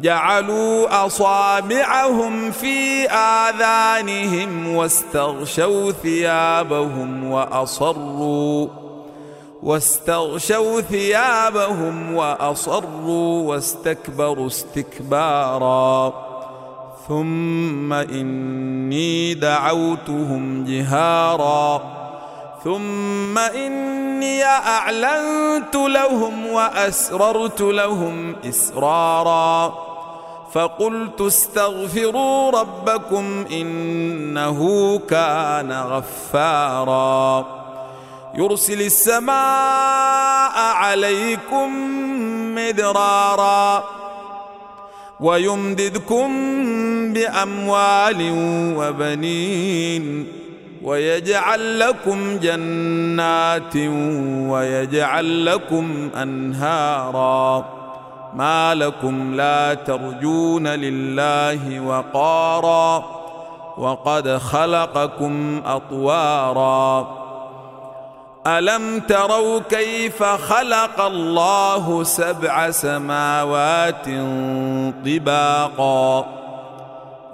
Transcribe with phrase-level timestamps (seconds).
[0.00, 8.68] جعلوا أصابعهم في آذانهم واستغشوا ثيابهم وأصروا
[9.62, 16.12] واستغشوا ثيابهم وأصروا واستكبروا استكبارا.
[17.08, 21.82] ثم إني دعوتهم جهارا.
[22.64, 29.74] ثم إني أعلنت لهم وأسررت لهم إسرارا
[30.52, 37.46] فقلت استغفروا ربكم إنه كان غفارا
[38.34, 41.74] يرسل السماء عليكم
[42.54, 43.84] مدرارا
[45.20, 46.28] ويمددكم
[47.12, 48.32] بأموال
[48.78, 50.41] وبنين
[50.84, 53.76] ويجعل لكم جنات
[54.50, 57.64] ويجعل لكم أنهارا.
[58.34, 63.04] ما لكم لا ترجون لله وقارا.
[63.78, 67.22] وقد خلقكم أطوارا.
[68.46, 74.06] ألم تروا كيف خلق الله سبع سماوات
[75.04, 76.26] طباقا؟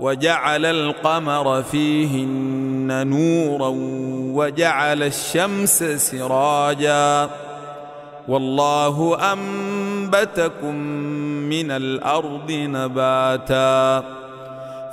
[0.01, 3.73] وجعل القمر فيهن نورا
[4.35, 7.31] وجعل الشمس سراجا
[8.29, 10.75] والله أنبتكم
[11.49, 14.05] من الأرض نباتا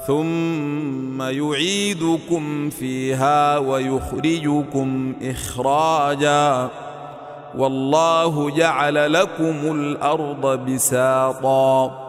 [0.08, 6.70] ثم يعيدكم فيها ويخرجكم إخراجا
[7.58, 12.05] والله جعل لكم الأرض بساطا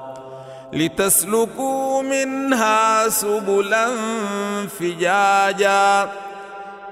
[0.73, 3.87] لتسلكوا منها سبلا
[4.79, 6.09] فجاجا.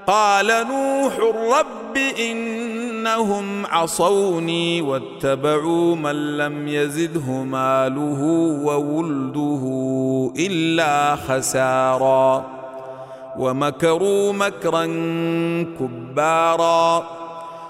[0.07, 1.13] قال نوح
[1.59, 8.21] رب إنهم عصوني واتبعوا من لم يزده ماله
[8.63, 9.63] وولده
[10.37, 12.45] إلا خسارا.
[13.37, 14.85] ومكروا مكرا
[15.79, 17.03] كبارا.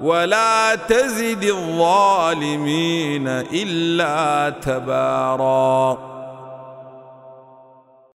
[0.00, 6.13] ولا تزد الظالمين إلا تبارا.